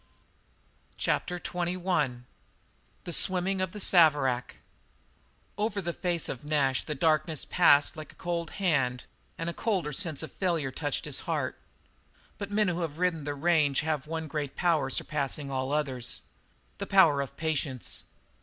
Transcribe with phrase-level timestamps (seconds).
[0.97, 2.23] CHAPTER XXI
[3.03, 4.55] THE SWIMMING OF THE SAVERACK
[5.59, 9.03] Over the face of Nash the darkness passed like a cold hand
[9.37, 11.55] and a colder sense of failure touched his heart;
[12.39, 16.21] but men who have ridden the range have one great power surpassing all others
[16.79, 18.05] the power of patience.